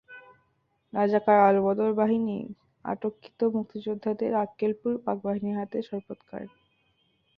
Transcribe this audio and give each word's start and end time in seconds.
রাজাকার 0.93 1.37
আলবদর 1.47 1.91
বাহিনী 1.93 2.37
আটককৃত 2.85 3.39
মুক্তিযোদ্ধাদের 3.55 4.31
আক্কেলপুর 4.43 4.93
পাকবাহিনীর 5.05 5.59
হাতে 5.59 5.77
সোপর্দ 5.89 6.21
করে। 6.29 6.47